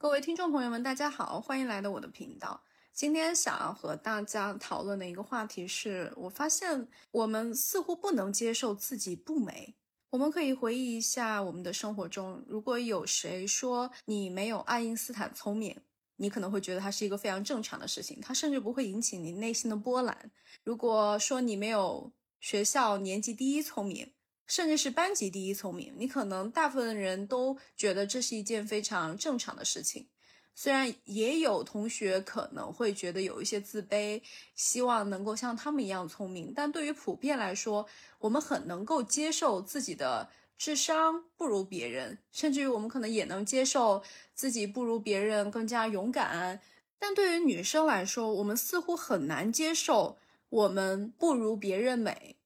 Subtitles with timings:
[0.00, 2.64] 各位听众朋友们，大家好，欢迎来到我的频道。
[2.90, 9.76] 今天想要和大家讨论的一个话题是，我发现我们似乎不能接受自己不美。
[10.08, 15.76] 我们可以回忆一下我们的生活中，如果有谁说你没有爱因斯坦聪明，
[16.16, 20.30] 你可能会觉得它是一个非常正常的事情，它甚至不会引起你内心的波澜。
[20.64, 22.10] 如果说你没有
[22.40, 24.10] 学校年级第一聪明，
[24.50, 30.08] 甚至是班级第一聪明，你可能大部分人都觉得这是一件非常正常的事情。
[30.56, 34.20] 虽然也有同学可能会觉得有一些自卑，
[34.56, 37.86] 希望能够像他们一样聪明，但对于普遍来说，
[38.18, 44.02] 我们很能够接受自己的智商不如别人，甚至于我们可能也能接受
[44.34, 46.60] 自己不如别人更加勇敢。
[46.98, 52.36] 但对于女生来说，我们似乎很难接受我们不如别人美，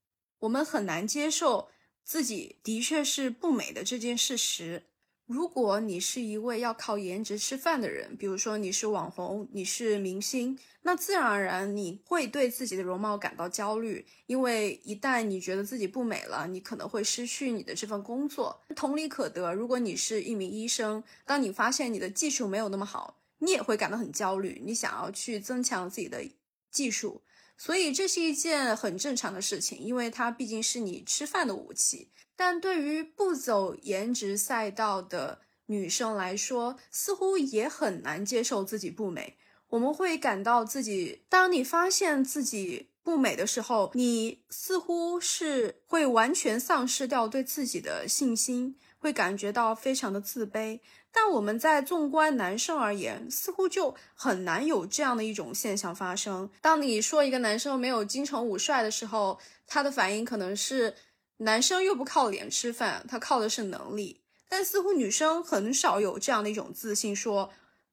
[0.40, 1.70] 我们很难接受。
[2.04, 4.84] 自己的确是不美的这件事实。
[5.26, 18.60] 如果你是一位要靠颜值吃饭的人，比如说你是网红，你是明星，那自然而然你会对自己的容貌感到焦虑，因为一旦你觉得自己不美了，你可能会失去你的这份工作。
[18.76, 26.22] 同理可得，如果你是一名医生，当你发现你的技术没有那么好，你也会感到很焦虑，你想要去增强自己的
[26.70, 27.22] 技术。
[27.56, 32.10] 所以这是一件很正常的事情，因为它毕竟是你吃饭的武器。
[32.36, 39.36] 但对于不走颜值赛道的女生来说，似乎也很难接受自己不美。
[39.68, 50.80] 我们会感到自己，当你发现自己不美的时候，你似乎是会完全丧失掉对自己的信心，会感觉到非常的自卑。
[51.16, 56.50] 但我们在纵观男生而言，似乎就很难有这样的一种现象发生。
[56.60, 60.92] 当你说一个男生没有金城武帅的时候，他的反应可能是
[61.36, 64.22] 男生又不靠脸吃饭，他靠的是能力。
[64.48, 67.48] 但似乎女生很少有这样的一种自信，说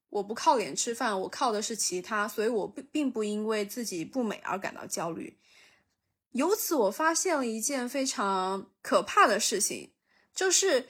[0.09, 5.37] 我不靠脸吃饭，我靠的是其他，所以我并并不因为自己不美而感到焦虑。
[6.31, 9.91] 由此，我发现了一件非常可怕的事情，
[10.33, 10.87] 就是。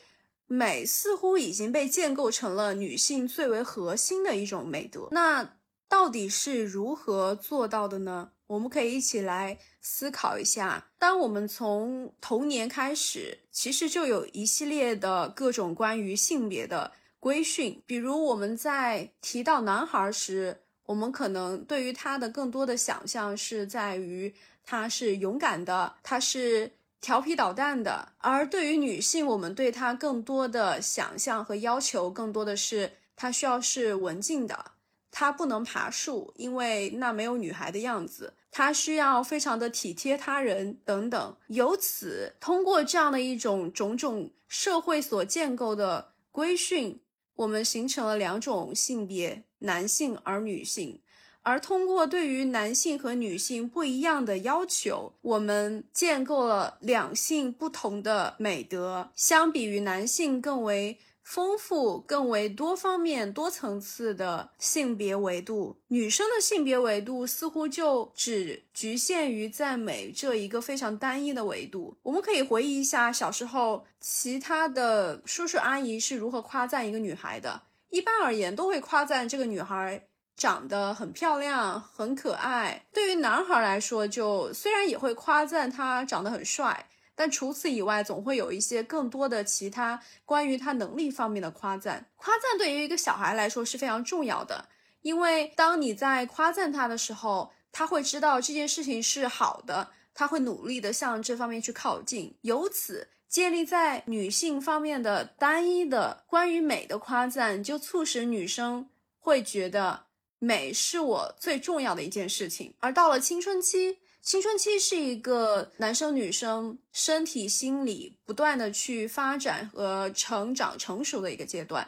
[0.52, 5.08] 美似乎已经被建构成了女性最为核心的一种美德。
[5.12, 5.56] 那
[5.88, 8.32] 到底是如何做到的呢？
[8.48, 10.92] 我们可以一起来思考一下。
[11.00, 17.82] 当我们从童年开始，其实就有一系列的各种关于性别的规训。
[17.86, 24.36] 比如我们在提到男孩时，我们可能对于他的更多的想象是在于
[24.66, 26.74] 他是勇敢的，他是。
[27.02, 34.74] 调皮捣蛋的，而对于女性，我们对她更多的想象和要求，更多的是她需要是文静的，
[35.10, 41.36] 她不能爬树，因为那没有女孩的样子，她需要非常的体贴他人等等。
[41.48, 47.02] 由此，通过这样的一种种种社会所建构的规训，
[47.34, 51.02] 我们形成了两种性别：男性而女性。
[51.44, 59.12] 而通过对于男性和女性不一样的要求，我们建构了两性不同的美德。
[59.16, 71.96] 相比于男性更为丰富、更为多方面、多层次的性别维度，女生的性别维度似乎就只局限于在美这一个非常单一的维度。
[72.04, 77.64] 我们可以回忆一下小时候，其他的叔叔阿姨是如何夸赞一个女孩的。
[77.90, 80.08] 一般而言，都会夸赞这个女孩。
[80.42, 82.84] 长得很漂亮，很可爱。
[82.92, 92.08] 对于男孩来说，就虽然也会夸赞他长得很帅，但除此以外，总会有一些更多的其他关于他能力方面的夸赞。
[92.16, 94.66] 夸赞对于一个小孩来说是非常重要的，
[95.04, 102.36] 因为当你在夸赞他的时候，他会知道这件事情是好的，他会努力的向这方面去靠近。
[102.42, 110.08] 由此，建立在女性方面的单一的关于美的夸赞，就促使女生会觉得。
[110.44, 121.88] 美是我最重要的一件事情，而到了青春期，青春期是一个男生女生身体、心理不断的去发展和成长、成熟的一个阶段。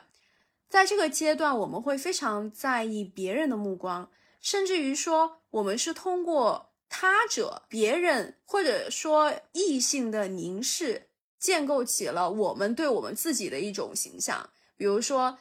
[0.70, 11.10] 在这个阶段，我们会非常在意别人的目光，甚至于说，我们是通过他者、别人或者说异性的凝视，
[11.40, 14.48] 建构起了我们对我们自己的一种形象，
[14.78, 15.40] 比如说。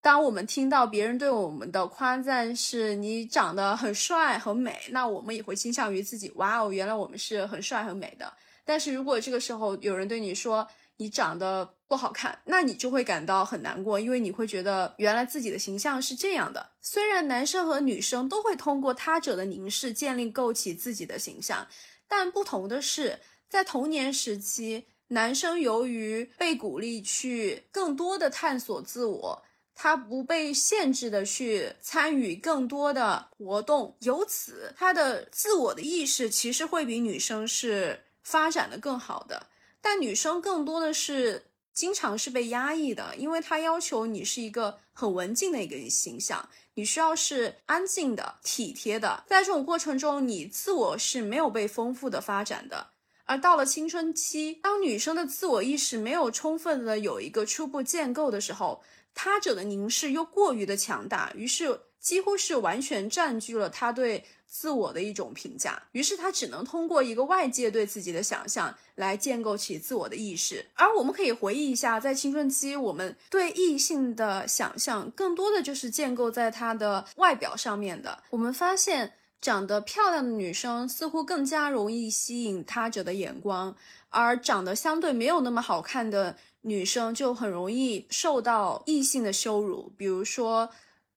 [0.00, 8.32] 当我们听到别人对我们的夸赞是你长得很帅很美，那我们也会倾向于自己，哇哦，原来我们是很帅很美的。
[8.64, 10.66] 但是如果这个时候有人对你说
[10.98, 16.70] 你长得不好看，那你就会感到很难过，因为你会觉得原来自己的形象是这样的。
[16.80, 21.66] 虽然男生和女生都会通过他者的凝视建立构起自己的形象，
[22.06, 23.18] 但不同的是，
[23.48, 29.42] 在童年时期，男生由于被鼓励去更多的探索自我。
[29.80, 39.46] 他不被限制的去参与更多的活动，由此他的自我的意识其实会比女生是发展的更好的。
[39.80, 49.22] 但女生更多的是经常是被压抑的，因为她要求你是一个很文静的一个形象，你需要是安静的、体贴的。
[49.28, 52.88] 在这种过程中，你自我是没有被丰富的发展的。
[53.26, 58.82] 而到了青春期，当女生的自我意识没有充分的有一个初步建构的时候，
[59.20, 65.82] 他者的凝视又过于的强大，于是几乎是完全占据了他对自我的一种评价。
[65.90, 70.64] 于是他只能通过一个外界对自己的想象来建构起自我的意识。
[70.74, 78.22] 而我们可以回忆一下，在青春期，我们对异性的想象更多的就是建构在他的外表上面的。
[78.30, 83.74] 我们发现，长得漂亮的女生似乎更加容易吸引他者的眼光，
[84.10, 86.36] 而长得相对没有那么好看的。
[86.62, 90.68] 女生就很容易受到异性的羞辱，比如说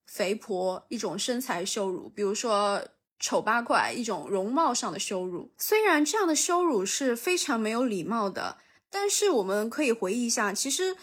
[0.06, 2.88] 肥婆一种身材羞辱，比如说
[3.20, 5.52] 丑八怪一种容貌上的羞辱。
[5.58, 8.58] 虽然这样的羞辱是非常没有礼貌的，
[8.90, 10.96] 但是我们可以回忆一下，其实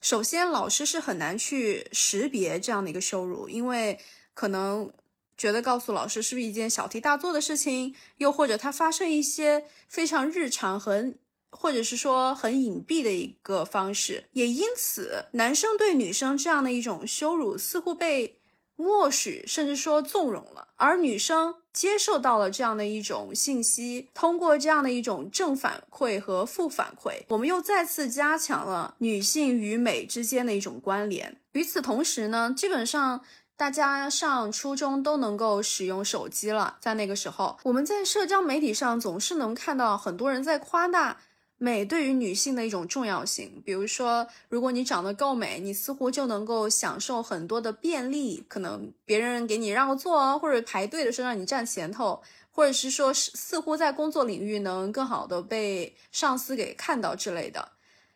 [0.00, 3.98] 首先老师是很难去识别这样的一个羞辱，因为
[4.34, 4.92] 可能
[5.36, 11.14] 觉得告诉老师是不是一件小题大做的事情，又或者他发生一些非常日常和。
[11.58, 18.38] 或者是说很隐蔽的一个方式，也因此，男生对女生这样的一种羞辱似乎被
[18.76, 20.68] 默许，甚至说纵容了。
[20.76, 31.40] 而女生接受到了这样的一种信息，通过这样的一种正反馈和负反馈，我们又再次加强了女性与美之间的一种关联。
[31.52, 33.22] 与此同时呢，基本上
[33.56, 41.16] 大家上初中都能够使用手机了，在那个时候，我们在社交媒体上总是能看到很多人在夸大。
[41.58, 57.72] 美对于女性的一种重要性，比如说，如果你长得够美，你似乎就能够享受很多的便利，可能别人给你让个座，或者排队的时候让你站前头，或者是说是，似乎在工作领域能更好的被上司给看到之类的。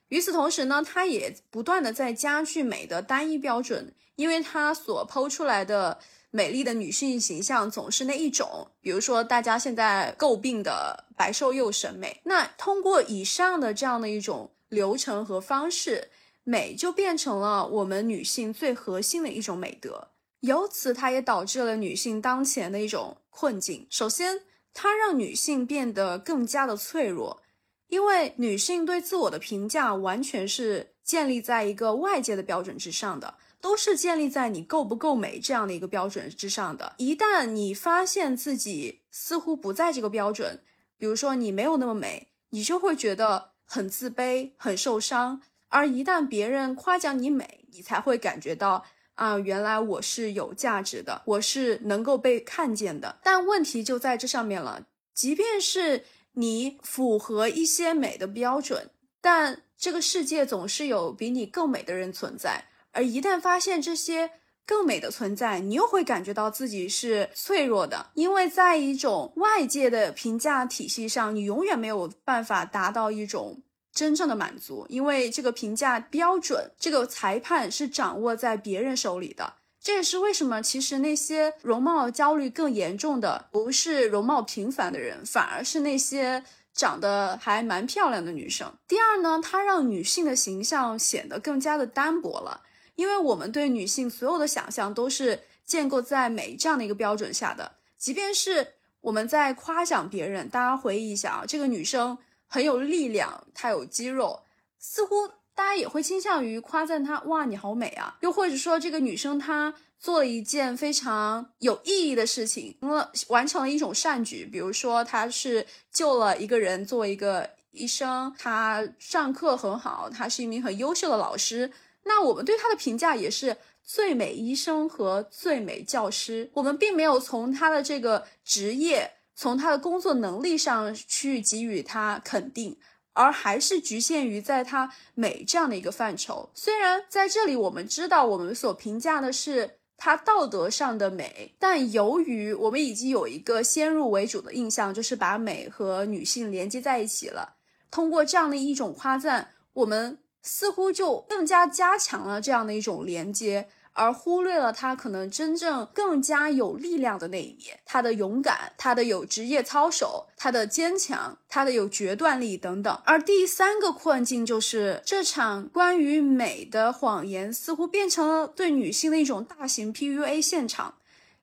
[0.08, 5.98] 与此同时呢，它也不断的在加剧美的单一标准，因为它所抛出来的。
[6.30, 12.20] 美丽的女性形象总是那一种，比如说大家现在诟病的白瘦幼审美。
[12.24, 16.08] 那通过以上的这样的一种流程和方式，
[16.44, 20.08] 美就变成了我们女性最核心的一种美德。
[20.40, 23.86] 由此，它也导致了女性当前的一种困境。
[23.90, 24.40] 首先，
[24.72, 27.42] 它让女性变得更加的脆弱，
[27.88, 33.34] 因为女性对自我的评价完全是建立在一个外界的标准之上的。
[33.62, 36.94] 都是建立在你够不够美这样的一个标准之上的。
[36.96, 40.62] 一旦你发现自己似乎不在这个标准，
[40.96, 45.42] 比如说你没有那么美，你就会觉得很自卑、很受伤。
[45.68, 48.82] 而一旦别人夸奖你美，你才会感觉到
[49.16, 53.20] 啊，原来我是有价值的，我是能够被看见的。
[53.22, 58.88] 但问题就在这上面了，即便是你符合一些美的标准，
[59.20, 62.66] 但这个世界总是有比你更美的人存在。
[62.92, 64.30] 而一旦发现这些
[64.66, 79.54] 更美的存在，你又会感觉到自己是脆弱的，因为在一种外界的评价体系上，你永远没有办法达到一种真正的满足，因为这个评价标准、这个裁判是掌握在别人手里的。
[79.82, 86.44] 这也是为什么，其实那些容貌焦虑更严重的，不是容貌平凡的人，反而是那些
[86.80, 88.72] 长得还蛮漂亮的女生。
[88.88, 92.62] 第二呢，它让女性的形象显得更加的单薄了。
[92.94, 98.66] 因为我们对女性所有的想象都是建构在美这样的一个标准下的，即便是
[99.02, 104.40] 我们在夸奖别人，大家回忆一下啊，这个女生很有力量，她有肌肉，
[104.78, 108.16] 似乎大家也会倾向于夸赞她，哇，你好美啊！
[108.20, 121.70] 又或者说这个女生她做了一件非常有意义的事情，了完成了一种善举，比如说他是救了一个人，作为一个医生，他上课很好，他是一名很优秀的老师。
[122.04, 126.50] 那我们对他的评价也是最美医生和最美教师。
[126.54, 132.78] 我们并没有从他的这个职业、从他的工作能力上去给予他肯定，
[133.12, 136.50] 而还是局限于在他美这样的一个范畴。
[136.54, 147.54] 虽然在这里我们知道我们所评价的是它道德上的美，但由于我们已经有一个先入为主的印象，就是把美和女性连接在一起了。
[147.88, 150.18] 通过这样的一种夸赞，我们。
[150.42, 163.02] 似乎就更加加强了这样的一种连接，而忽略了她可能真正更加有力量的那一面，她的勇敢，她的有职业操守，她的坚强，她的有决断力等等。
[163.04, 170.94] 而第三个困境就是这场关于美的谎言似乎变成了对女性的一种大型 PUA 现场。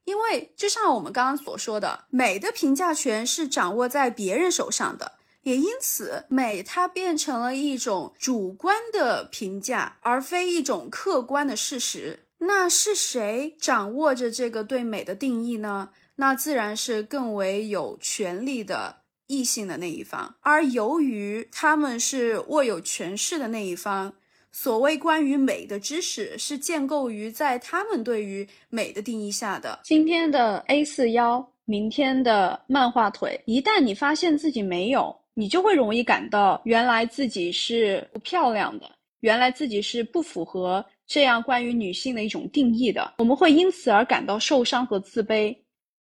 [0.06, 12.27] 因为就像我们刚刚所说的，美的评价权是掌握在别人手上的，也因此美它变成了一种主观的评价，而非一种客观的事实。
[12.39, 15.89] 那是谁掌握着这个对美的定义呢？
[16.15, 20.36] 那自然是更为有权力的异性的那一方。
[20.41, 24.13] 而由于他们是握有权势的那一方。
[24.50, 29.79] 所谓关于美的知识是建构于在他们对于美的定义下的。
[29.84, 38.89] 今天的 A 四腰，明天的漫画腿，一旦你发现自己没有，你就会容易感到原来自己是不漂亮的，
[39.20, 43.14] 原来自己是不符合这样关于女性的一种定义的。
[43.18, 45.56] 我们会因此而感到受伤和自卑，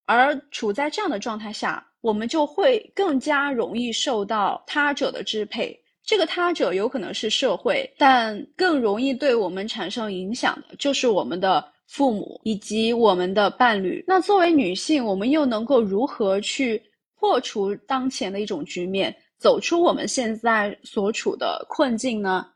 [0.05, 5.77] 而处在这样的状态下，我们就会更加容易受到他者的支配。
[6.05, 14.03] 这个他者有可能是社会，但更容易对我们产生影响的就是我们的父母以及我们的伴侣。
[14.05, 16.81] 那作为女性，我们又能够如何去
[17.17, 22.48] 破除当前的一种局面，走出我们现在所处的困境呢？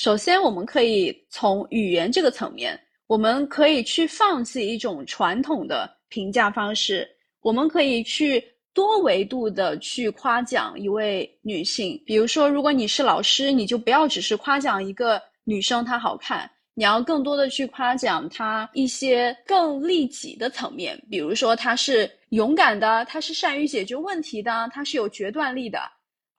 [0.00, 7.06] 首先，我们可以从语言这个层面，我们可以去放弃一种传统的评价方式，
[7.42, 8.42] 我们可以去。
[8.72, 25.80] 多维度的去夸奖一位女性，比如说，如果你是老师，你就不要只是夸奖一个女生她好看，你要更多的去夸奖她一些更利己的层面，比如说她是勇敢的，她是善于解决问题的，她是有决断力的。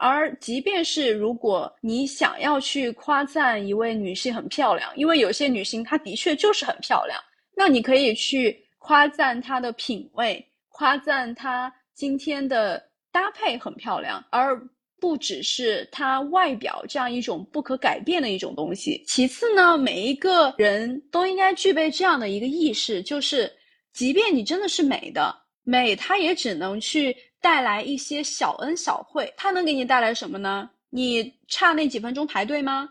[0.04, 7.22] 而即便是如果你想要去夸赞一位女性很漂亮，因为有些女性她的确就是很漂亮，
[7.56, 11.72] 那你可以去夸赞她的品味，夸赞她。
[11.94, 14.60] 今天的搭配很漂亮，而
[15.00, 19.04] 不只是她外表这样一种不可改变的一种东西。
[19.06, 23.52] 其次呢，每一个人都应该具备这样的一个意识，就是
[23.94, 29.34] 即便你真的是美的，美它也只能去带来一些小恩小惠。
[29.36, 30.70] 它能给你带来什么呢？
[30.90, 32.90] 你差那几分钟排队吗？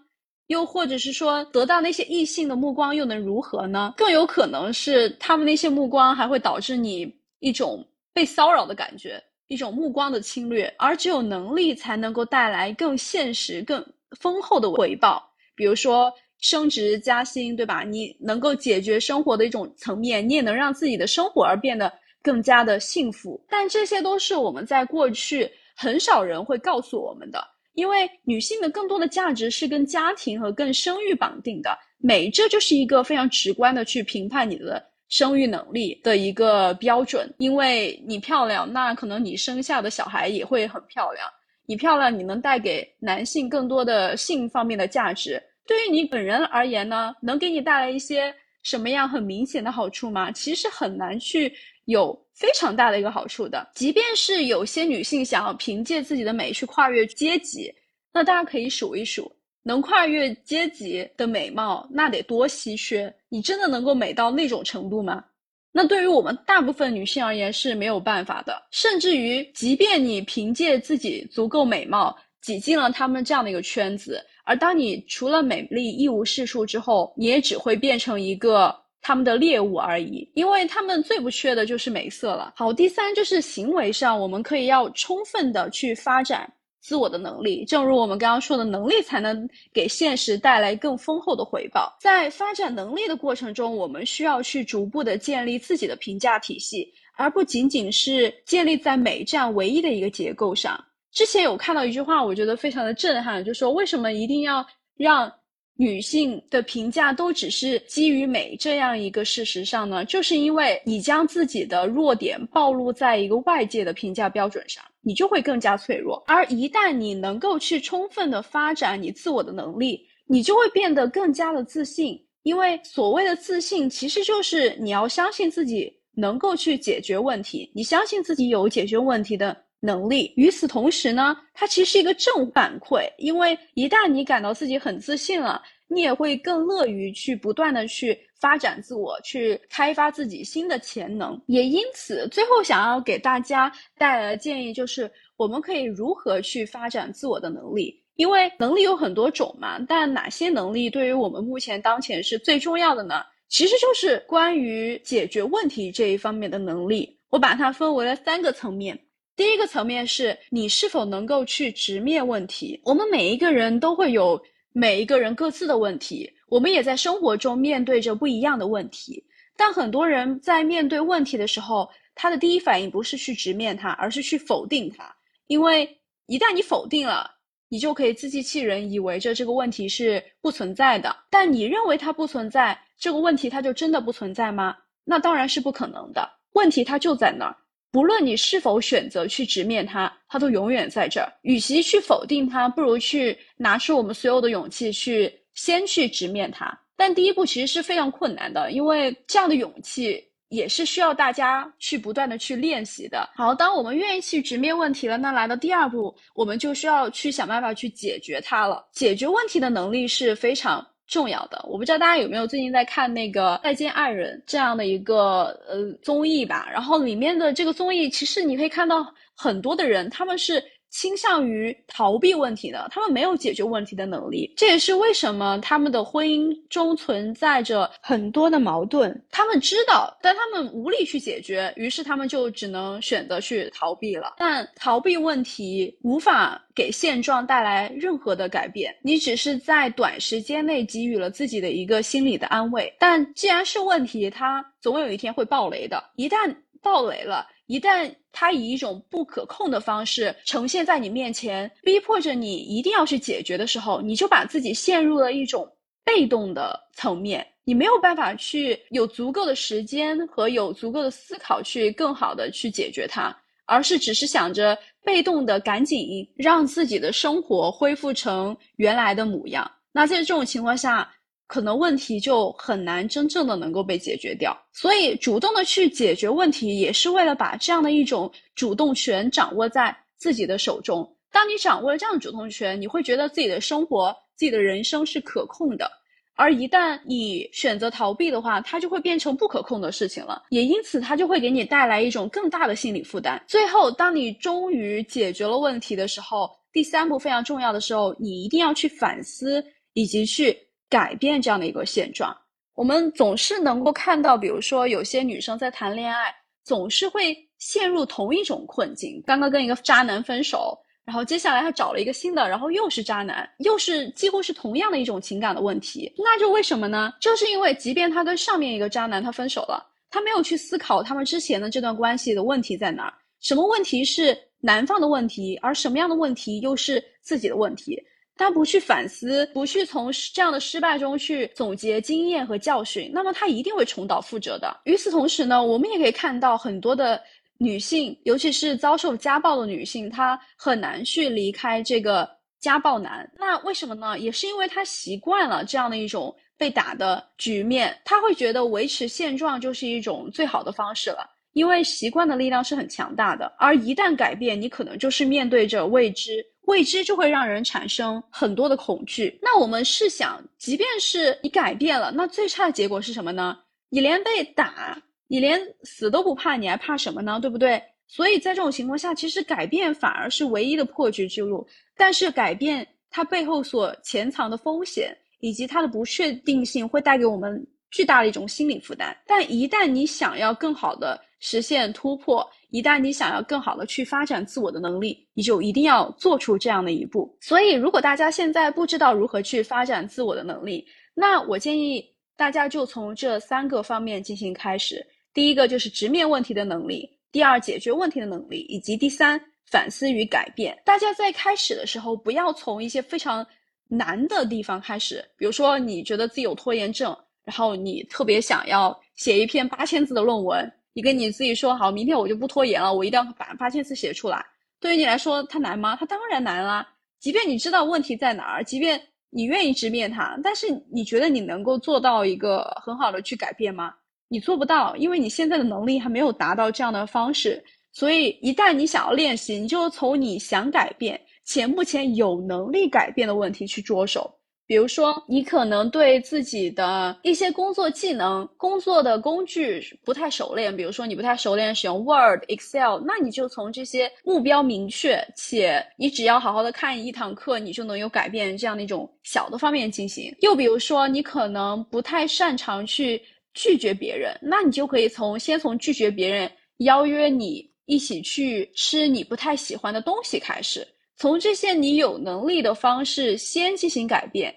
[0.49, 3.95] 又或者是说得到那些异性的目光又能如何呢？
[3.97, 7.87] 更有可能是他们那些目光还会导致你一种。
[8.12, 13.87] 被骚扰的感觉，一种目光的侵略，而只有能力才能够带来更现实、更
[14.19, 15.23] 丰厚的回报。
[15.54, 17.85] 比如说升职加薪，对吧？
[17.85, 21.90] 你能够解决生活的一种层面，你也能让自己的生活而变得
[22.23, 23.41] 更加的幸福。
[23.49, 27.43] 但这些都是我们在过去很少人会告诉我们的，
[27.75, 31.77] 因为女性的更多的价值是跟家庭和更生育绑定的。
[31.99, 34.91] 美，这就是一个非常直观的去评判你的。
[35.09, 41.27] 生育能力的一个标准，因为你漂亮，那可能你生下的小孩也会很漂亮。
[41.67, 45.43] 你漂亮，你能带给男性更多的性方面的价值。
[45.67, 50.31] 对于你本人而言呢，能给你带来一些什么样很明显的好处吗？
[50.31, 51.53] 其实很难去
[51.90, 53.70] 有非常大的一个好处的。
[53.75, 57.73] 即便是有些女性想要凭借自己的美去跨越阶级，
[58.12, 59.30] 那大家可以数一数。
[59.62, 63.14] 能跨越阶级的美貌，那得多稀缺！
[63.28, 65.23] 你真的能够美到那种程度吗？
[65.70, 68.66] 那对于我们大部分女性而言是没有办法的。
[68.70, 82.52] 甚至于，即便你凭借自己足够美貌挤进了他们这样的一个圈子，而当你除了美丽一无是处之后，你也只会变成一个他们的猎物而已，因为他们最不缺的就是美色了。
[82.57, 86.52] 好，第三就是行为上，我们可以要充分的去发展。
[86.83, 91.95] 自我的能力，正如我们刚刚说的，能力才能给现实带来更丰厚的回报。
[92.00, 100.83] 在发展能力的过程中，我们需要去逐步的建立自己的评价体系，而不仅仅是建立在美这样唯一的一个结构上。
[101.12, 104.66] 之前有看到一句话，我觉得非常的震撼，就说为什么一定要
[104.97, 105.30] 让。
[105.77, 116.23] 女性的评价都只是基于美这样一个事实上呢，就是因为你将自己的弱点暴露在一个外界的评价标准上，你就会更加脆弱。
[116.27, 122.21] 而一旦你能够去充分的发展你自我的能力，你就会变得更加的自信。
[122.43, 130.33] 因为所谓的自信，其实就是你要相信自己能够去解决问题，你相信自己有解决问题的能力。
[130.37, 135.63] 与此同时呢，它其实是一个正反馈，因为一旦你感到自己很自信了。
[135.93, 141.37] 你也会更乐于去不断的去发展自我，去开发自己新的潜能。
[141.47, 148.01] 也因此，最后想要给大家带来的建议就是，我们可以如何去发展自我的能力？
[148.15, 153.25] 因为能力有很多种嘛，但哪些能力对于我们目前当前是最重要的呢？
[153.49, 157.19] 其实就是关于解决问题这一方面的能力。
[157.31, 158.97] 我把它分为了三个层面。
[159.37, 162.81] 第一个层面是你是否能够去直面问题。
[162.85, 164.41] 我们每一个人都会有
[164.73, 169.25] 每一个人各自的问题，我们也在生活中面对着不一样的问题。
[169.57, 175.15] 但很多人在面对问题的时候，他的第一反应不是去直面它，而是去否定它。
[175.47, 175.89] 因为
[176.27, 177.31] 一旦你否定了，
[177.69, 181.15] 你就可以自欺欺人，以为着这个问题是不存在的。
[181.31, 184.77] 但你认为它不存在，这个问题它就真的不存在吗？
[185.05, 186.29] 那当然是不可能的。
[186.53, 187.57] 问题它就在那儿。
[187.92, 191.32] 不论你是否选择去直面它，它都永远在这儿。
[191.42, 196.73] 与其去否定它，不如去拿出我们所有的勇气去先去直面它。
[196.97, 203.28] 但第一步其实是非常困难的，因为这样的勇气也是需要大家去不断的去练习的。
[203.35, 208.87] 好，当我们愿意去直面问题了，那来到第二步，我们就需要去想办法去解决它了。
[208.92, 210.87] 解决问题的能力是非常。
[211.11, 216.69] 重要的，我不知道大家有没有最近在看那个《再见爱人》这样的一个呃综艺吧？
[216.73, 219.05] 然后里面的这个综艺，其实你可以看到
[219.37, 220.62] 很多的人，他们是。
[220.90, 229.11] 倾向于逃避问题的，他们没有解决问题的能力，这也是为什么他们的婚姻中存在着很多的矛盾。
[229.30, 234.35] 他们知道，但他们无力去解决，于是他们就只能选择去逃避了。
[234.38, 242.92] 但逃避问题无法给现状带来任何的改变，你只是在短时间内给予了自己的一个心理的安慰。
[242.99, 246.02] 但既然是问题，它总有一天会爆雷的。
[246.16, 247.47] 一旦爆雷了。
[247.71, 255.71] 一旦它以一种不可控的方式呈现在你面前，逼迫着你一定要去解决的时候，你就把自己陷入了一种
[256.05, 263.33] 被动的层面，你没有办法去有足够的时间和有足够的思考去更好的去解决它，
[263.67, 269.71] 而是只是想着被动的赶紧让自己的生活恢复成原来的模样。
[269.93, 271.09] 那在这种情况下，
[271.50, 281.04] 可能问题就很难真正的能够被解决掉，所以主动的去解决问题，也是为了把这样的一种主动权掌握在自己的手中。
[281.33, 285.90] 当你掌握了这样的主动权，你会觉得自己的生活、自己的人生是可控的。
[286.37, 293.42] 而一旦你选择逃避的话，它就会变成不可控的事情了，也因此它就会给你带来一种更大的心理负担。
[293.49, 300.57] 最后，当你终于解决了问题的时候，第三步非常重要的时候，你一定要去反思以及去。
[300.90, 302.37] 改变这样的一个现状，
[302.74, 309.22] 我们总是能够看到，比如说有些女生在谈恋爱，总是会陷入同一种困境。
[309.24, 316.12] 刚刚跟一个渣男分手，然后接下来她找了一个新的，然后又是渣男，又是几乎是同样的一种情感的问题。
[316.18, 317.12] 那就为什么呢？
[317.20, 327.96] 就是因为即便她跟上面一个渣男她分手了，她没有去思考他们之前的这段关系的问题在哪儿，什么问题是男方的问题，而什么样的问题又是自己的问题。
[328.40, 334.81] 他不去反思，不去从这样的失败中去总结经验和教训，那么他一定会重蹈覆辙的。
[334.85, 337.22] 与此同时呢，我们也可以看到很多的
[337.59, 342.26] 女性，尤其是遭受家暴的女性，她很难去离开这个
[342.59, 343.31] 家暴男。
[343.38, 344.18] 那为什么呢？
[344.18, 351.29] 也是因为她习惯了这样的一种被打的局面，她会觉得维持现状就是一种最好的方式了。
[351.53, 356.45] 因为习惯的力量是很强大的，而一旦改变，你可能就是面对着未知。
[356.67, 359.37] 未知就会让人产生很多的恐惧。
[359.43, 363.59] 那我们试想，即便是你改变了，那最差的结果是什么呢？
[363.89, 367.41] 你连被打，你连死都不怕，你还怕什么呢？
[367.41, 367.83] 对不对？
[368.07, 371.67] 所以在这种情况下，其实改变反而是唯一的破局之路。
[371.97, 379.17] 但是改变它背后所潜藏的风险以及它的不确定性，会带给我们巨大的一种心理负担。
[379.27, 387.37] 但一旦你想要更好的实现突破，一旦你想要更好的去发展自我的能力，你就一定要做出这样的一步。
[387.40, 392.05] 所以，如果大家现在不知道如何去发展自我的能力，那我建议
[392.37, 395.05] 大家就从这三个方面进行开始。
[395.33, 400.76] 第一个就是直面问题的能力，第二解决问题的能力，以及第三反思与改变。
[400.85, 403.46] 大家在开始的时候，不要从一些非常
[403.88, 410.70] 难的地方开始，比如说你觉得自己有拖延症，然后你特别想要写一篇八千字的论文。
[410.92, 414.44] 你跟你自己说好，明天我就不拖延了，我一定要把八千字写出来。
[414.81, 415.96] 对于你来说，它难吗？
[415.96, 416.87] 它当然难啦。
[417.18, 419.00] 即便你知道问题在哪儿，即便
[419.31, 423.94] 你愿意直面它，但是你觉得你能够做到一个很好的去改变吗？
[424.29, 427.62] 你做不到，因为你现在的能力还没有达到这样的方式。
[427.92, 434.33] 所以，一旦你想要练习，你就从你想改变且目前有能力改变的问题去着手。
[434.70, 450.33] 比如说，你可能对自己的一些工作技能、工作的工具不太熟练，比如说你不太熟练使用 Word、Excel，那你就从这些目标明确且你只要好好的看一堂课，你就能有改变这样的一种小的方面进行。
[450.38, 453.20] 又比如说，你可能不太擅长去
[453.54, 464.54] 拒绝别人，那你就可以从先从拒绝别人邀约你一起去吃你不太喜欢的东西开始，从这些你有能力的方式先进行改变，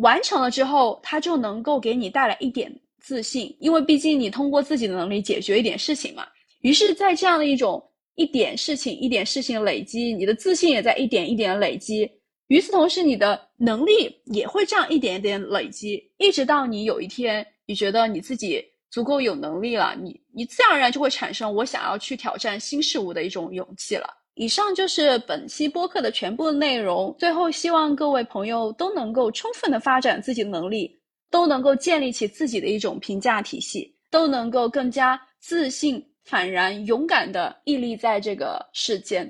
[0.00, 6.26] 完成了之后，它就能够给你带来一点自信，因为毕竟你通过自己的能力解决一点事情嘛。
[6.62, 7.82] 于是，在这样的一种
[8.16, 12.10] 一点事情一点事情累积，你的自信也在一点一点累积。
[12.48, 24.19] 与此同时，你的能力也会这样一点一点累积，一直到你有一天，你觉得你自己足够有能力了，你你自然而然就会产生我想要去挑战新事物的一种勇气了。
[24.40, 27.14] 以上就是本期播客的全部内容。
[27.18, 30.98] 最后，希望各位朋友都能够充分的发展自己的能力，
[31.30, 39.28] 都能够建立起自己的一种评价体系，都能够更加自信、坦然、勇敢的屹立在这个世间。